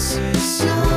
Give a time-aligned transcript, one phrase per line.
[0.00, 0.89] decisiones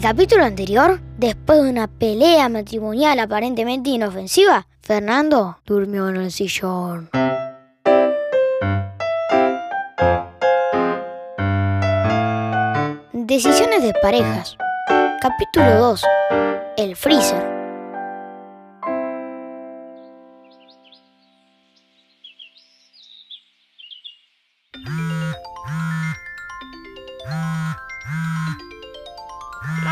[0.00, 7.10] el capítulo anterior, después de una pelea matrimonial aparentemente inofensiva, Fernando durmió en el sillón.
[13.12, 14.56] Decisiones de parejas.
[15.20, 16.02] Capítulo 2.
[16.78, 17.49] El freezer.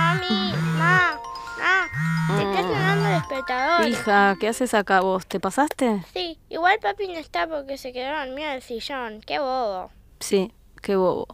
[0.09, 1.21] Mami, ma,
[1.59, 3.89] ma, te está sonando el despertador.
[3.89, 5.27] Hija, ¿qué haces acá vos?
[5.27, 6.03] ¿Te pasaste?
[6.15, 9.21] Sí, igual papi no está porque se quedó dormido en el sillón.
[9.27, 9.91] Qué bobo.
[10.21, 11.27] Sí, qué bobo.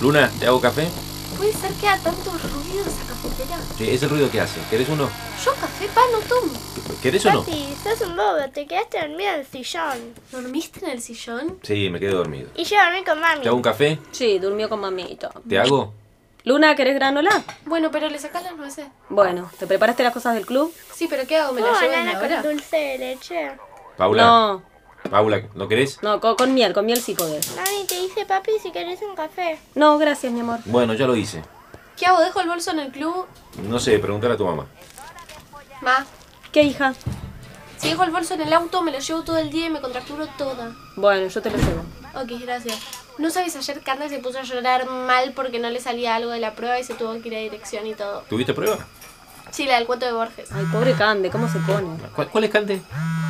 [0.00, 0.88] Luna, ¿te hago café?
[1.36, 3.58] ¿Puede ser que haga tanto ruido esa cafetera?
[3.76, 4.60] Sí, es el ruido que hace.
[4.70, 5.08] ¿Querés uno?
[5.44, 6.52] Yo café, pa, no tomo.
[7.02, 7.40] ¿Querés o no?
[7.44, 10.14] Papi, sos un bobo, te quedaste dormido en el sillón.
[10.32, 11.58] ¿Dormiste en el sillón?
[11.62, 12.48] Sí, me quedé dormido.
[12.54, 13.42] Y yo dormí con mami.
[13.42, 13.98] ¿Te hago un café?
[14.12, 15.30] Sí, durmió con mamito.
[15.48, 15.92] ¿Te hago?
[16.44, 17.42] Luna, ¿querés granola?
[17.64, 18.86] Bueno, pero le sacás las nueces.
[19.08, 20.72] Bueno, ¿te preparaste las cosas del club?
[20.94, 21.54] Sí, pero ¿qué hago?
[21.54, 23.50] ¿Me la Oh, llevo nana desde con dulce de leche.
[23.96, 24.22] Paula.
[24.24, 24.62] No,
[25.10, 26.02] Paula, ¿no querés?
[26.02, 27.54] no, con, con miel, con miel sí podés.
[27.56, 29.58] Mami, te dice papi si querés un café.
[29.74, 30.60] No, gracias, mi amor.
[30.64, 31.42] Bueno, ya lo hice.
[31.96, 32.20] ¿Qué hago?
[32.20, 33.26] ¿Dejo el bolso en el club?
[33.68, 34.66] No sé, preguntar a tu mamá.
[35.82, 36.04] Ma,
[36.50, 36.94] ¿Qué, hija?
[37.76, 39.80] si dejo el bolso en el auto, me lo llevo todo el día y me
[39.80, 40.72] contracturo toda.
[40.96, 41.82] Bueno, yo te lo llevo.
[42.14, 42.78] Ok, gracias.
[43.18, 46.40] ¿No sabes ayer Canda se puso a llorar mal porque no le salía algo de
[46.40, 48.22] la prueba y se tuvo que ir a dirección y todo?
[48.28, 48.78] ¿Tuviste prueba?
[49.50, 50.50] Sí, la del cuento de Borges.
[50.50, 51.96] Ay, pobre Cande, ¿cómo se pone?
[52.16, 52.82] ¿Cuál, cuál es Cante?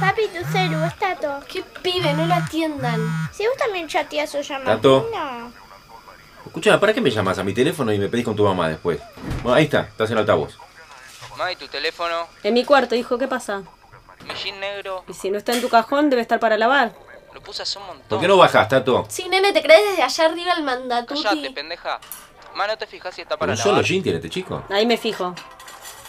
[0.05, 1.41] Papi, tu celu, es Tato.
[1.51, 2.13] ¿Qué pibe?
[2.13, 3.01] No la atiendan.
[3.33, 4.67] Si vos también chateas o llamas.
[4.67, 5.09] Tato.
[5.11, 5.51] No.
[6.47, 9.01] Escucha, ¿para qué me llamas a mi teléfono y me pedís con tu mamá después?
[9.43, 10.59] Bueno, ahí está, estás en altavoz.
[11.39, 13.63] Mami, tu teléfono, En mi cuarto, hijo, ¿qué pasa?
[14.27, 16.93] mi jean negro, Y si no está en tu cajón, debe estar para lavar.
[17.33, 18.07] lo puse hace un montón.
[18.09, 19.07] ¿Por qué no bajás, Tato?
[19.09, 21.49] Sí, nene, ¿te crees desde allá arriba el Cállate, mandatuti?
[21.51, 21.99] pendeja.
[22.55, 23.73] Ma, ¿no te fijas si está para ¿Un lavar?
[23.75, 24.63] solo jean tiene este chico?
[24.71, 25.35] Ahí me fijo.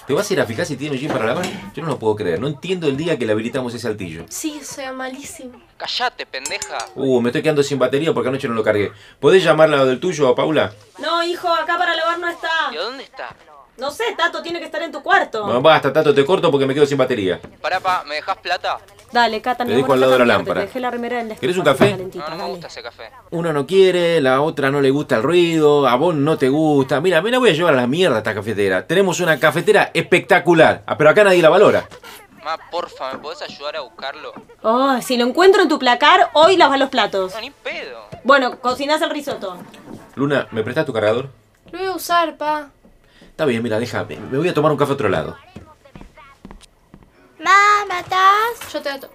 [0.08, 1.46] ¿Te vas a ir a fijar si tiene jean para lavar?
[1.74, 2.40] Yo no lo puedo creer.
[2.40, 4.26] No entiendo el día que le habilitamos ese altillo.
[4.30, 5.60] Sí, sea, malísimo.
[5.78, 6.78] Cállate, pendeja.
[6.96, 8.92] Uh, me estoy quedando sin batería porque anoche no lo cargué.
[9.20, 10.72] ¿Podés llamarla del tuyo, Paula?
[11.00, 12.50] No, hijo, acá para lavar no está.
[12.72, 13.36] ¿Y a dónde está?
[13.78, 15.44] No sé, Tato, tiene que estar en tu cuarto.
[15.44, 17.40] Bueno, basta, Tato, te corto porque me quedo sin batería.
[17.62, 18.78] Pará, pa, ¿me dejas plata?
[19.12, 20.62] Dale, Cata, Te mi dejo al lado de la lámpara.
[20.62, 21.92] Te dejé la remera en la ¿Querés un café?
[21.92, 22.50] No, no me dale.
[22.52, 23.10] gusta ese café.
[23.32, 27.02] Una no quiere, la otra no le gusta el ruido, a vos no te gusta.
[27.02, 28.88] Mira, me la voy a llevar a la mierda esta cafetera.
[28.88, 31.86] Tenemos una cafetera espectacular, ah, pero acá nadie la valora.
[32.44, 34.32] Ma, porfa, ¿me podés ayudar a buscarlo?
[34.62, 37.34] Oh, si lo encuentro en tu placar, hoy lavas los platos.
[37.34, 38.00] No, ni pedo.
[38.24, 39.58] Bueno, cocinás el risotto.
[40.16, 41.30] Luna, ¿me prestás tu cargador?
[41.72, 42.70] Lo voy a usar, pa.
[43.36, 44.16] Está bien, mira, déjame.
[44.16, 45.36] Me voy a tomar un café a otro lado.
[47.38, 48.72] Mamá, ¿estás?
[48.72, 49.10] Yo te ato.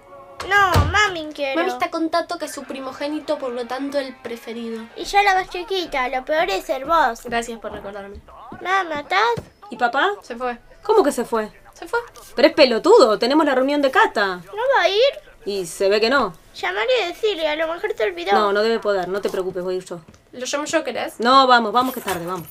[0.47, 1.59] No, mami quiero.
[1.59, 4.83] Mami está con Tato, que es su primogénito, por lo tanto el preferido.
[4.95, 7.23] Y yo la más chiquita, lo peor es ser vos.
[7.23, 8.21] Gracias por recordarme.
[8.61, 9.43] Mamá, ¿estás?
[9.71, 10.11] ¿Y papá?
[10.21, 10.59] Se fue.
[10.83, 11.51] ¿Cómo que se fue?
[11.73, 11.99] Se fue.
[12.35, 14.35] Pero es pelotudo, tenemos la reunión de Cata.
[14.35, 15.13] ¿No va a ir?
[15.47, 16.35] Y se ve que no.
[16.53, 18.33] Llamaré y decirle, a lo mejor te olvidó.
[18.33, 19.99] No, no debe poder, no te preocupes, voy a ir yo.
[20.31, 21.19] ¿Lo llamo yo, querés?
[21.19, 22.47] No, vamos, vamos que es tarde, vamos.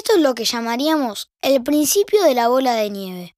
[0.00, 3.36] Esto es lo que llamaríamos el principio de la bola de nieve.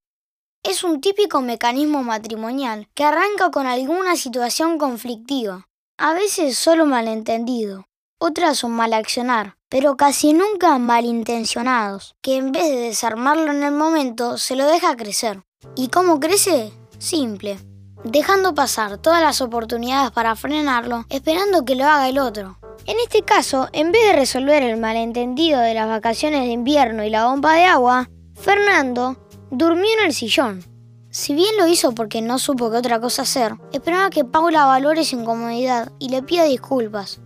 [0.62, 5.66] Es un típico mecanismo matrimonial que arranca con alguna situación conflictiva,
[5.98, 7.88] a veces solo malentendido,
[8.20, 13.72] otras un mal accionar, pero casi nunca malintencionados, que en vez de desarmarlo en el
[13.72, 15.42] momento se lo deja crecer.
[15.74, 16.72] ¿Y cómo crece?
[17.00, 17.58] Simple,
[18.04, 22.61] dejando pasar todas las oportunidades para frenarlo, esperando que lo haga el otro.
[22.84, 27.10] En este caso, en vez de resolver el malentendido de las vacaciones de invierno y
[27.10, 29.16] la bomba de agua, Fernando
[29.52, 30.64] durmió en el sillón.
[31.10, 35.04] Si bien lo hizo porque no supo qué otra cosa hacer, esperaba que Paula valore
[35.04, 37.20] su incomodidad y le pida disculpas.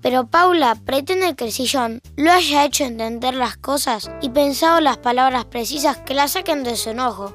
[0.00, 4.96] Pero Paula pretende que el sillón lo haya hecho entender las cosas y pensado las
[4.96, 7.34] palabras precisas que la saquen de su enojo.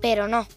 [0.00, 0.48] Pero no.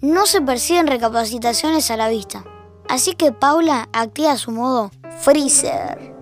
[0.00, 2.44] No se persiguen recapacitaciones a la vista.
[2.88, 4.90] Así que Paula activa su modo
[5.22, 6.14] Freezer.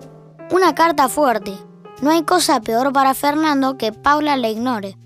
[0.51, 1.53] Una carta fuerte.
[2.01, 4.97] No hay cosa peor para Fernando que Paula la ignore.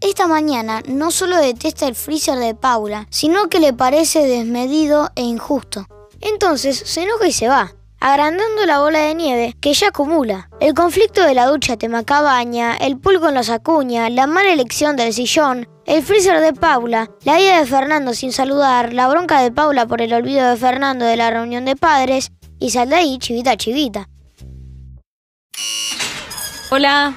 [0.00, 5.22] Esta mañana no solo detesta el freezer de Paula, sino que le parece desmedido e
[5.22, 5.86] injusto.
[6.22, 10.48] Entonces se enoja y se va, agrandando la bola de nieve que ya acumula.
[10.58, 14.96] El conflicto de la ducha te macabaña, el pool con los acuña, la mala elección
[14.96, 19.52] del sillón, el freezer de Paula, la ida de Fernando sin saludar, la bronca de
[19.52, 22.32] Paula por el olvido de Fernando de la reunión de padres,
[22.66, 24.08] y sal de ahí chivita chivita.
[26.70, 27.14] Hola.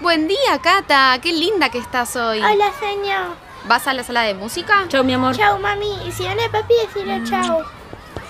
[0.00, 1.18] Buen día, Cata.
[1.20, 2.38] Qué linda que estás hoy.
[2.38, 3.34] Hola, señor.
[3.66, 4.84] ¿Vas a la sala de música?
[4.86, 5.36] Chau, mi amor.
[5.36, 5.92] Chau, mami.
[6.06, 7.64] Y si viene papi, decirle chau.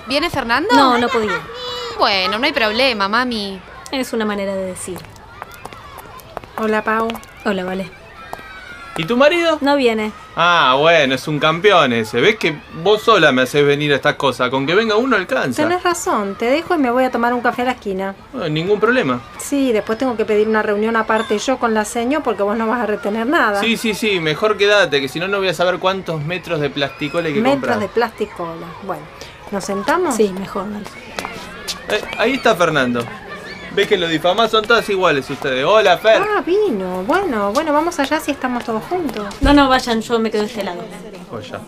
[0.06, 0.75] ¿Viene Fernando?
[0.75, 1.43] No, no podía.
[1.99, 3.61] Bueno, no hay problema, mami.
[3.93, 4.99] Es una manera de decir.
[6.56, 7.08] Hola, Pau.
[7.44, 7.91] Hola, vale.
[8.97, 9.58] ¿Y tu marido?
[9.61, 10.11] No viene.
[10.38, 12.20] Ah, bueno, es un campeón ese.
[12.20, 14.50] ¿Ves que vos sola me haces venir a estas cosas?
[14.50, 15.62] Con que venga uno alcanza.
[15.62, 18.14] Tenés razón, te dejo y me voy a tomar un café a la esquina.
[18.34, 19.20] No, ningún problema.
[19.38, 22.66] Sí, después tengo que pedir una reunión aparte yo con la seño porque vos no
[22.66, 23.60] vas a retener nada.
[23.60, 26.68] Sí, sí, sí, mejor quédate, que si no, no voy a saber cuántos metros de
[26.68, 27.78] plasticol hay que Metros comprar.
[27.78, 28.66] de plasticola.
[28.82, 29.02] Bueno,
[29.50, 30.14] ¿nos sentamos?
[30.16, 30.66] Sí, mejor.
[31.88, 33.02] Eh, ahí está Fernando.
[33.76, 35.62] ¿Ves que los difamás son todas iguales ustedes?
[35.62, 36.23] Hola, Fer.
[36.23, 37.05] Ah, vino.
[37.05, 39.26] Bueno, bueno, vamos allá si estamos todos juntos.
[39.43, 40.81] No, no, vayan, yo me quedo de este lado.
[41.28, 41.61] Joya.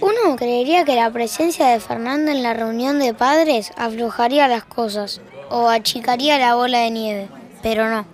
[0.00, 5.20] Uno creería que la presencia de Fernando en la reunión de padres aflojaría las cosas
[5.50, 7.28] o achicaría la bola de nieve,
[7.62, 8.04] pero no.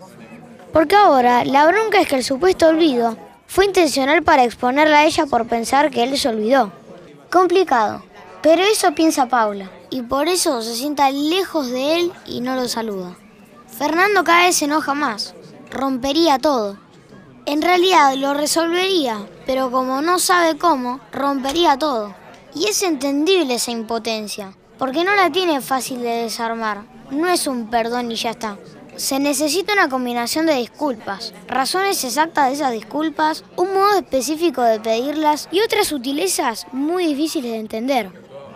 [0.75, 3.17] Porque ahora la bronca es que el supuesto olvido
[3.47, 6.71] fue intencional para exponerla a ella por pensar que él se olvidó.
[7.31, 8.05] Complicado,
[8.43, 12.69] pero eso piensa Paula, y por eso se sienta lejos de él y no lo
[12.69, 13.17] saluda.
[13.67, 15.35] Fernando cada vez se enoja más,
[15.71, 16.79] rompería todo.
[17.47, 22.15] En realidad lo resolvería, pero como no sabe cómo, rompería todo.
[22.55, 26.85] Y es entendible esa impotencia, porque no la tiene fácil de desarmar.
[27.11, 28.59] No es un perdón y ya está.
[28.97, 34.79] Se necesita una combinación de disculpas, razones exactas de esas disculpas, un modo específico de
[34.79, 38.13] pedirlas y otras sutilezas muy difíciles de entender.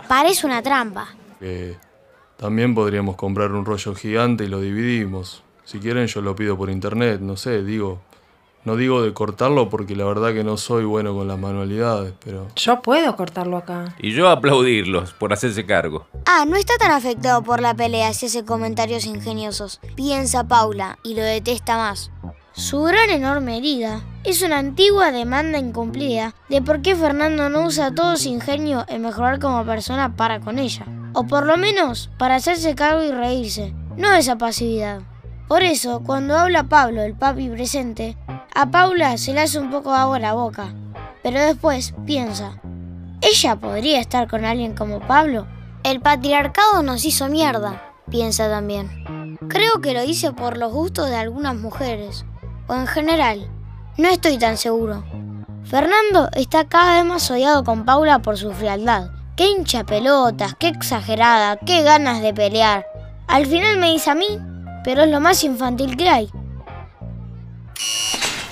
[0.06, 1.16] Parece una trampa.
[1.40, 1.76] Eh,
[2.36, 5.42] también podríamos comprar un rollo gigante y lo dividimos.
[5.64, 8.00] Si quieren yo lo pido por internet, no sé, digo.
[8.64, 12.46] No digo de cortarlo porque la verdad que no soy bueno con las manualidades, pero...
[12.56, 13.94] Yo puedo cortarlo acá.
[13.98, 16.06] Y yo aplaudirlos por hacerse cargo.
[16.24, 19.80] Ah, no está tan afectado por la pelea si hace comentarios ingeniosos.
[19.96, 22.10] Piensa Paula y lo detesta más.
[22.52, 27.94] Su gran enorme herida es una antigua demanda incumplida de por qué Fernando no usa
[27.94, 30.86] todo su ingenio en mejorar como persona para con ella.
[31.14, 35.00] O por lo menos para hacerse cargo y reírse, no esa pasividad.
[35.48, 38.16] Por eso, cuando habla Pablo, el papi presente,
[38.52, 40.74] a Paula se le hace un poco de agua a la boca.
[41.22, 42.60] Pero después piensa,
[43.20, 45.46] ¿ella podría estar con alguien como Pablo?
[45.84, 49.38] El patriarcado nos hizo mierda, piensa también.
[49.48, 52.24] Creo que lo hice por los gustos de algunas mujeres,
[52.66, 53.48] o en general,
[53.96, 55.04] no estoy tan seguro.
[55.64, 59.10] Fernando está cada vez más odiado con Paula por su frialdad.
[59.36, 62.86] Qué hincha pelotas, qué exagerada, qué ganas de pelear.
[63.26, 64.38] Al final me dice a mí,
[64.84, 66.30] pero es lo más infantil que hay.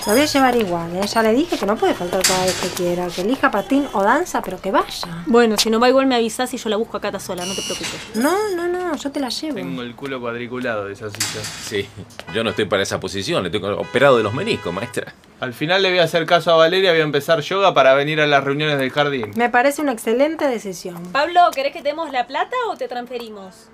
[0.05, 1.07] Lo voy a llevar igual, ¿eh?
[1.07, 3.07] Ya le dije que no puede faltar cada vez que quiera.
[3.07, 5.23] Que elija patín o danza, pero que vaya.
[5.25, 7.55] Bueno, si no va igual me avisas y yo la busco a Cata sola, no
[7.55, 8.15] te preocupes.
[8.15, 9.55] No, no, no, yo te la llevo.
[9.55, 11.41] Tengo el culo cuadriculado de esa silla.
[11.45, 11.87] Sí,
[12.33, 15.13] yo no estoy para esa posición, estoy operado de los meniscos, maestra.
[15.43, 18.21] Al final le voy a hacer caso a Valeria, voy a empezar yoga para venir
[18.21, 19.31] a las reuniones del jardín.
[19.35, 21.03] Me parece una excelente decisión.
[21.11, 23.67] Pablo, ¿querés que te demos la plata o te transferimos?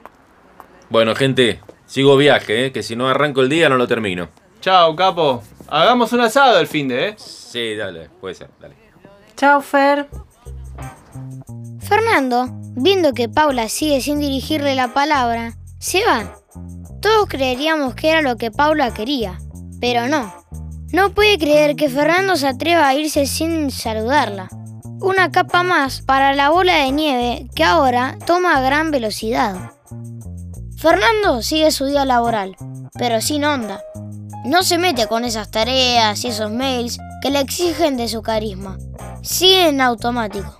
[0.89, 2.71] Bueno, gente, sigo viaje, ¿eh?
[2.71, 4.29] que si no arranco el día no lo termino.
[4.61, 5.43] Chao, capo.
[5.67, 7.13] Hagamos un asado el fin de, ¿eh?
[7.17, 8.73] Sí, dale, puede ser, dale.
[9.37, 10.07] Chao, Fer.
[11.87, 12.47] Fernando,
[12.77, 16.33] viendo que Paula sigue sin dirigirle la palabra, se va.
[16.99, 19.37] Todos creeríamos que era lo que Paula quería,
[19.79, 20.38] pero no.
[20.91, 24.49] No puede creer que Fernando se atreva a irse sin saludarla.
[25.01, 29.71] Una capa más para la bola de nieve que ahora toma a gran velocidad.
[30.77, 32.55] Fernando sigue su día laboral,
[32.97, 33.81] pero sin onda.
[34.45, 38.77] No se mete con esas tareas y esos mails que le exigen de su carisma.
[39.21, 40.59] Sigue en automático.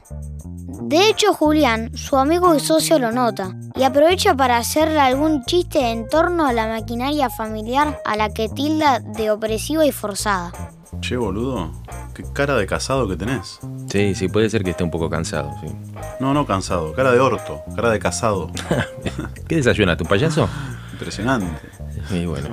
[0.83, 5.79] De hecho, Julián, su amigo y socio, lo nota y aprovecha para hacerle algún chiste
[5.91, 10.51] en torno a la maquinaria familiar a la que tilda de opresiva y forzada.
[10.99, 11.71] Che, boludo,
[12.13, 13.59] qué cara de casado que tenés.
[13.89, 15.73] Sí, sí, puede ser que esté un poco cansado, sí.
[16.19, 18.51] No, no cansado, cara de orto, cara de casado.
[19.47, 20.49] ¿Qué desayunas, tu payaso?
[20.91, 21.69] Impresionante.
[22.11, 22.49] Y bueno,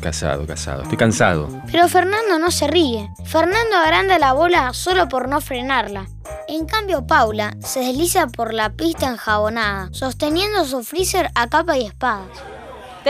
[0.00, 0.82] casado, casado.
[0.82, 1.48] Estoy cansado.
[1.70, 3.08] Pero Fernando no se ríe.
[3.24, 6.08] Fernando agranda la bola solo por no frenarla.
[6.50, 11.86] En cambio, Paula se desliza por la pista enjabonada, sosteniendo su freezer a capa y
[11.86, 12.24] espada.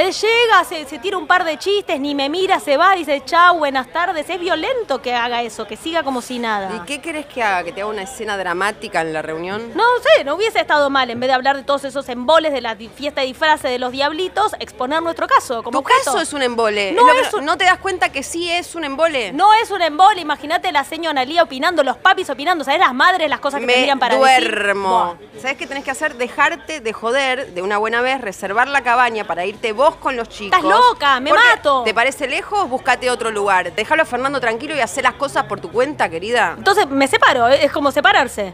[0.01, 3.23] Que llega, se, se tira un par de chistes, ni me mira, se va, dice
[3.27, 4.31] chao, buenas tardes.
[4.31, 6.75] Es violento que haga eso, que siga como si nada.
[6.75, 7.65] ¿Y qué querés que haga?
[7.65, 9.73] ¿Que te haga una escena dramática en la reunión?
[9.75, 12.63] No sé, no hubiese estado mal, en vez de hablar de todos esos emboles de
[12.63, 16.05] la fiesta de disfraces de los diablitos, exponer nuestro caso como Tu objeto.
[16.07, 16.93] caso es un embole.
[16.93, 19.33] No Es un- ¿No te das cuenta que sí es un embole?
[19.35, 23.29] No es un embole, imagínate la señora Analía opinando, los papis opinando, ¿sabes las madres
[23.29, 24.49] las cosas que Me tendrían para decir?
[24.51, 25.19] duermo.
[25.43, 26.15] ¿Sabes qué tenés que hacer?
[26.15, 30.29] Dejarte de joder de una buena vez, reservar la cabaña para irte vos con los
[30.29, 30.59] chicos.
[30.59, 31.83] Estás loca, me Porque, mato.
[31.85, 32.69] ¿Te parece lejos?
[32.69, 33.75] Búscate otro lugar.
[33.75, 36.55] Déjalo a Fernando tranquilo y hacer las cosas por tu cuenta, querida.
[36.59, 38.53] Entonces me separo, es es como separarse.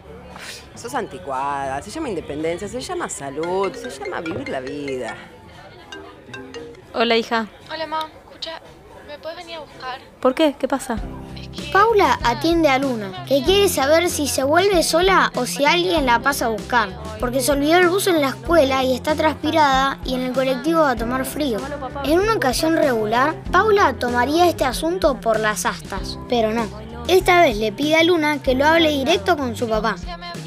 [0.74, 5.16] Sos anticuada, se llama independencia, se llama salud, se llama vivir la vida.
[6.92, 7.46] Hola, hija.
[7.72, 8.10] Hola, mamá.
[8.24, 8.60] Escucha,
[9.06, 10.00] ¿me puedes venir a buscar?
[10.20, 10.54] ¿Por qué?
[10.58, 10.98] ¿Qué pasa?
[11.72, 16.20] Paula atiende a Luna, que quiere saber si se vuelve sola o si alguien la
[16.20, 16.88] pasa a buscar,
[17.20, 20.80] porque se olvidó el buzo en la escuela y está transpirada y en el colectivo
[20.80, 21.58] va a tomar frío.
[22.04, 26.66] En una ocasión regular, Paula tomaría este asunto por las astas, pero no.
[27.08, 29.96] Esta vez le pide a Luna que lo hable directo con su papá.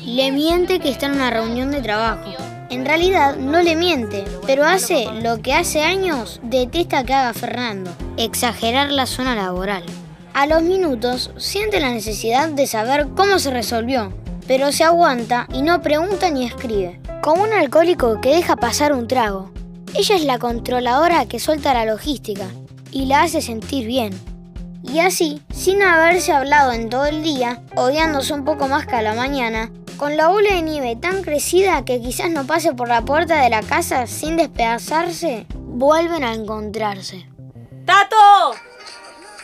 [0.03, 2.31] Le miente que está en una reunión de trabajo.
[2.69, 7.91] En realidad no le miente, pero hace lo que hace años detesta que haga Fernando,
[8.17, 9.83] exagerar la zona laboral.
[10.33, 14.13] A los minutos siente la necesidad de saber cómo se resolvió,
[14.47, 16.99] pero se aguanta y no pregunta ni escribe.
[17.21, 19.51] Como un alcohólico que deja pasar un trago.
[19.93, 22.45] Ella es la controladora que suelta la logística
[22.91, 24.13] y la hace sentir bien.
[24.83, 29.01] Y así, sin haberse hablado en todo el día, odiándose un poco más que a
[29.01, 33.01] la mañana, con la bola de nieve tan crecida que quizás no pase por la
[33.01, 37.25] puerta de la casa sin despedazarse, vuelven a encontrarse.
[37.85, 38.68] ¡Tato!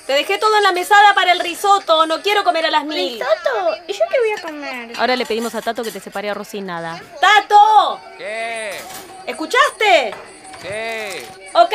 [0.05, 3.13] Te dejé todo en la mesada para el risotto, no quiero comer a las mil.
[3.13, 3.75] ¿Risotto?
[3.87, 4.99] ¿Y yo qué voy a comer?
[4.99, 7.01] Ahora le pedimos a Tato que te separe arroz sin nada.
[7.19, 7.99] ¡Tato!
[8.17, 8.71] ¿Qué?
[9.25, 10.13] ¿Escuchaste?
[10.61, 11.25] ¿Qué?
[11.53, 11.73] Ok.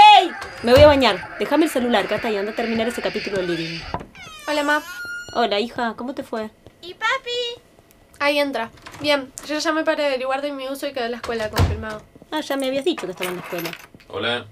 [0.63, 1.37] Me voy a bañar.
[1.41, 3.81] Déjame el celular, Cata, y anda a terminar ese capítulo del living.
[4.47, 4.83] Hola, ma.
[5.35, 6.51] Hola, hija, ¿cómo te fue?
[6.83, 7.63] ¿Y papi?
[8.21, 8.71] Ahí entra.
[9.01, 12.03] Bien, yo ya llamé para averiguar de mi uso y quedó en la escuela confirmado.
[12.31, 13.71] Ah, ya me habías dicho que estaba en la escuela.
[14.09, 14.47] Hola.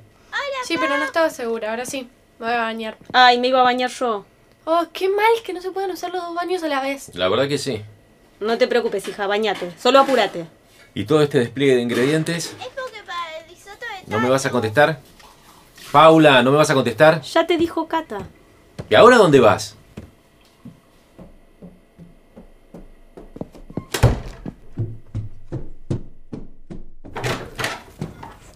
[0.64, 1.70] Sí, pero no estaba segura.
[1.70, 2.96] Ahora sí, me voy a bañar.
[3.12, 4.24] Ay, me iba a bañar yo.
[4.64, 7.10] Oh, qué mal que no se puedan usar los dos baños a la vez.
[7.14, 7.82] La verdad que sí.
[8.40, 9.72] No te preocupes, hija, bañate.
[9.78, 10.46] Solo apúrate.
[10.94, 12.46] ¿Y todo este despliegue de ingredientes?
[12.60, 15.00] Es porque para el risotto de ¿No me vas a contestar?
[15.90, 17.22] Paula, ¿no me vas a contestar?
[17.22, 18.18] Ya te dijo Cata.
[18.90, 19.74] ¿Y ahora dónde vas?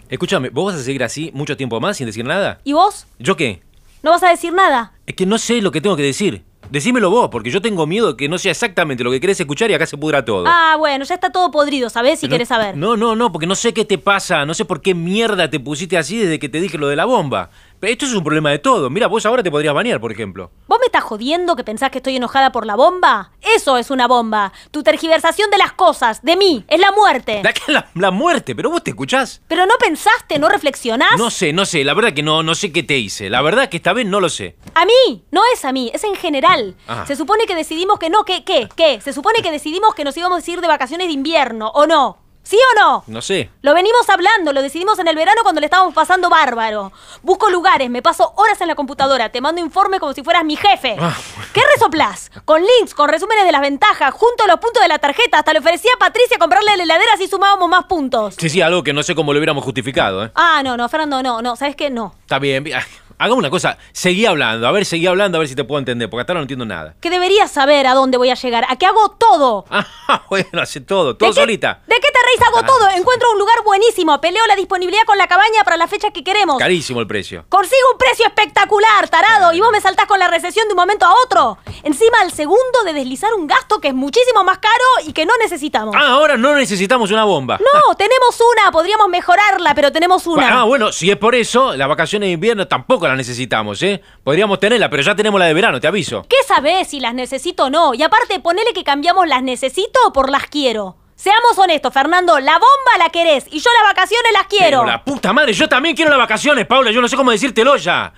[0.08, 2.60] Escúchame, ¿vos vas a seguir así mucho tiempo más sin decir nada?
[2.64, 3.06] ¿Y vos?
[3.18, 3.62] ¿Yo qué?
[4.02, 4.92] ¿No vas a decir nada?
[5.06, 6.42] Es que no sé lo que tengo que decir.
[6.70, 9.70] Decímelo vos, porque yo tengo miedo de que no sea exactamente lo que querés escuchar
[9.70, 10.44] y acá se pudra todo.
[10.46, 12.18] Ah, bueno, ya está todo podrido, ¿sabés?
[12.18, 12.76] Si Pero- querés saber.
[12.76, 15.60] No, no, no, porque no sé qué te pasa, no sé por qué mierda te
[15.60, 17.50] pusiste así desde que te dije lo de la bomba.
[17.78, 18.88] Pero esto es un problema de todo.
[18.88, 20.50] Mira, vos ahora te podrías bañar, por ejemplo.
[20.92, 23.30] ¿Vos me estás jodiendo que pensás que estoy enojada por la bomba?
[23.40, 24.52] Eso es una bomba.
[24.70, 27.40] Tu tergiversación de las cosas, de mí, es la muerte.
[27.42, 29.40] La, la, la muerte, pero vos te escuchás.
[29.48, 31.16] Pero no pensaste, no reflexionás.
[31.16, 33.30] No sé, no sé, la verdad que no, no sé qué te hice.
[33.30, 34.54] La verdad que esta vez no lo sé.
[34.74, 36.76] A mí, no es a mí, es en general.
[36.86, 37.06] Ah.
[37.06, 38.44] Se supone que decidimos que no, ¿qué?
[38.44, 38.68] ¿Qué?
[38.76, 39.00] ¿Qué?
[39.00, 42.18] Se supone que decidimos que nos íbamos a ir de vacaciones de invierno, ¿o no?
[42.42, 43.04] ¿Sí o no?
[43.06, 43.50] No sé.
[43.62, 46.92] Lo venimos hablando, lo decidimos en el verano cuando le estábamos pasando bárbaro.
[47.22, 50.56] Busco lugares, me paso horas en la computadora, te mando informe como si fueras mi
[50.56, 50.96] jefe.
[50.98, 51.16] Ah.
[51.52, 52.30] ¿Qué resoplás?
[52.44, 55.38] Con links, con resúmenes de las ventajas, junto a los puntos de la tarjeta.
[55.38, 58.34] Hasta le ofrecí a Patricia comprarle la heladera así sumábamos más puntos.
[58.38, 60.32] Sí, sí, algo que no sé cómo lo hubiéramos justificado, ¿eh?
[60.34, 61.90] Ah, no, no, Fernando, no, no, ¿sabes qué?
[61.90, 62.14] No.
[62.22, 62.80] Está bien, bien.
[63.18, 66.08] Hagamos una cosa, seguí hablando, a ver, seguí hablando, a ver si te puedo entender,
[66.10, 66.94] porque hasta ahora no entiendo nada.
[67.00, 69.64] Que deberías saber a dónde voy a llegar, a que hago todo.
[70.08, 71.80] Ah, bueno, hace todo, todo ¿De qué- solita.
[71.86, 72.46] ¿De qué te reís?
[72.46, 72.66] Hago Ah.
[72.66, 72.86] todo.
[72.90, 74.20] Encuentro un lugar buenísimo.
[74.20, 76.58] Peleo la disponibilidad con la cabaña para la fecha que queremos.
[76.58, 77.46] Carísimo el precio.
[77.48, 81.06] Consigo un precio espectacular, tarado, y vos me saltás con la recesión de un momento
[81.06, 81.56] a otro.
[81.82, 85.32] Encima, al segundo de deslizar un gasto que es muchísimo más caro y que no
[85.38, 85.94] necesitamos.
[85.98, 87.58] Ah, ahora no necesitamos una bomba.
[87.58, 90.60] No, tenemos una, podríamos mejorarla, pero tenemos una.
[90.60, 94.00] Ah, bueno, si es por eso, las vacaciones de invierno tampoco las necesitamos, ¿eh?
[94.24, 96.24] Podríamos tenerla, pero ya tenemos la de verano, te aviso.
[96.28, 97.94] ¿Qué sabés si las necesito o no?
[97.94, 100.96] Y aparte, ponele que cambiamos las necesito por las quiero.
[101.14, 104.80] Seamos honestos, Fernando, la bomba la querés y yo las vacaciones las quiero.
[104.80, 107.76] Pero la puta madre, yo también quiero las vacaciones, Paula, yo no sé cómo decírtelo
[107.76, 108.12] ya.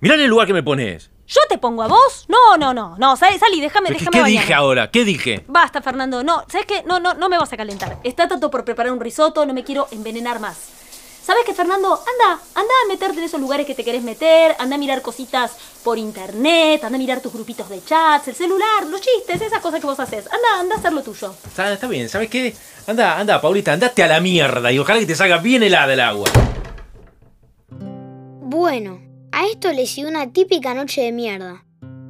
[0.00, 1.10] Mirá en el lugar que me pones.
[1.28, 2.24] ¿Yo te pongo a vos?
[2.26, 4.40] No, no, no, no, sal- salí, déjame, ¿Pero ¿Qué, déjame qué bañarme.
[4.40, 4.90] dije ahora?
[4.90, 5.44] ¿Qué dije?
[5.46, 6.82] Basta, Fernando, no, ¿sabes qué?
[6.84, 7.98] No, no, no me vas a calentar.
[8.02, 10.72] Está tanto por preparar un risotto, no me quiero envenenar más.
[11.22, 11.88] ¿Sabes qué, Fernando?
[11.88, 15.52] Anda, anda a meterte en esos lugares que te querés meter, anda a mirar cositas
[15.84, 19.80] por internet, anda a mirar tus grupitos de chats, el celular, los chistes, esas cosas
[19.80, 20.26] que vos haces.
[20.26, 21.34] Anda, anda a hacer lo tuyo.
[21.46, 22.54] Está, está bien, ¿sabes qué?
[22.86, 26.00] Anda, anda, Paulita, andate a la mierda y ojalá que te salga bien helada el
[26.00, 26.30] agua.
[28.40, 29.00] Bueno,
[29.30, 31.64] a esto le siguió una típica noche de mierda.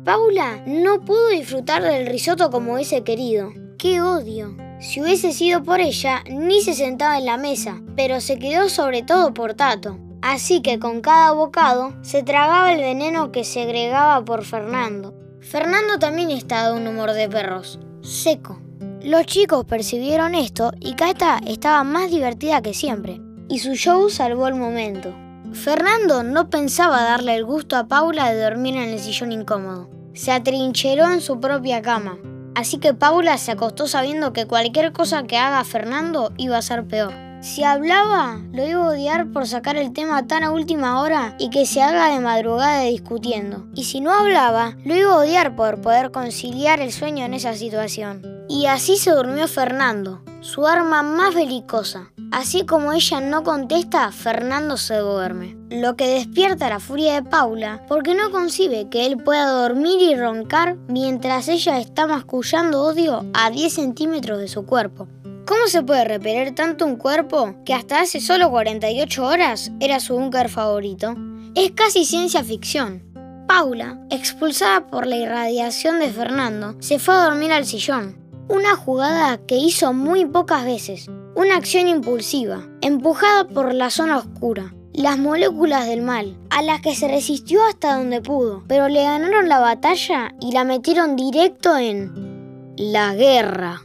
[0.04, 3.52] Paula no pudo disfrutar del risotto como hubiese querido.
[3.76, 4.69] ¡Qué odio!
[4.80, 9.02] Si hubiese sido por ella, ni se sentaba en la mesa, pero se quedó sobre
[9.02, 9.98] todo por Tato.
[10.22, 15.14] Así que con cada bocado se tragaba el veneno que segregaba por Fernando.
[15.40, 18.58] Fernando también estaba de un humor de perros, seco.
[19.02, 24.48] Los chicos percibieron esto y Cata estaba más divertida que siempre, y su show salvó
[24.48, 25.14] el momento.
[25.52, 29.90] Fernando no pensaba darle el gusto a Paula de dormir en el sillón incómodo.
[30.14, 32.18] Se atrincheró en su propia cama.
[32.60, 36.86] Así que Paula se acostó sabiendo que cualquier cosa que haga Fernando iba a ser
[36.86, 37.14] peor.
[37.40, 41.48] Si hablaba, lo iba a odiar por sacar el tema tan a última hora y
[41.48, 43.64] que se haga de madrugada discutiendo.
[43.74, 47.54] Y si no hablaba, lo iba a odiar por poder conciliar el sueño en esa
[47.54, 48.44] situación.
[48.46, 52.12] Y así se durmió Fernando, su arma más belicosa.
[52.30, 55.56] Así como ella no contesta, Fernando se duerme.
[55.68, 60.14] Lo que despierta la furia de Paula porque no concibe que él pueda dormir y
[60.14, 65.08] roncar mientras ella está mascullando odio a 10 centímetros de su cuerpo.
[65.44, 70.14] ¿Cómo se puede repeler tanto un cuerpo que hasta hace solo 48 horas era su
[70.14, 71.16] búnker favorito?
[71.56, 73.02] Es casi ciencia ficción.
[73.48, 78.16] Paula, expulsada por la irradiación de Fernando, se fue a dormir al sillón.
[78.48, 81.10] Una jugada que hizo muy pocas veces.
[81.40, 84.74] Una acción impulsiva, empujada por la zona oscura.
[84.92, 89.48] Las moléculas del mal, a las que se resistió hasta donde pudo, pero le ganaron
[89.48, 93.80] la batalla y la metieron directo en la guerra.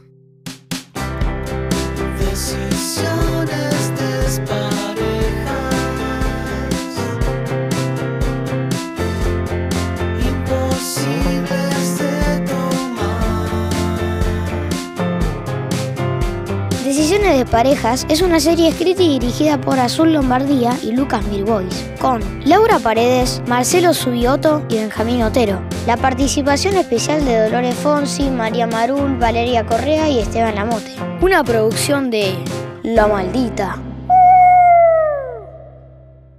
[17.36, 22.22] De Parejas es una serie escrita y dirigida por Azul Lombardía y Lucas Mirbois, con
[22.46, 25.60] Laura Paredes, Marcelo Subioto y Benjamín Otero.
[25.86, 30.90] La participación especial de Dolores Fonsi, María Marul, Valeria Correa y Esteban Lamote.
[31.20, 32.34] Una producción de
[32.82, 33.82] La Maldita.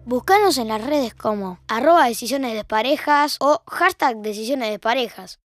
[0.06, 5.40] Búscanos en las redes como arroba decisiones de parejas o hashtag decisiones de parejas.